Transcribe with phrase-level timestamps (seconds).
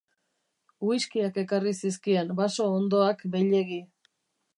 [0.91, 3.79] Whiskiak ekarri zizkien, baso hondoak beilegi.